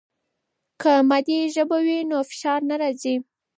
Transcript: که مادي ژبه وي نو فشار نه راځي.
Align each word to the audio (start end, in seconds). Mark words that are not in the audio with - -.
که 0.81 0.91
مادي 1.09 1.37
ژبه 1.55 1.77
وي 1.85 1.99
نو 2.09 2.17
فشار 2.29 2.59
نه 2.69 2.75
راځي. 2.81 3.15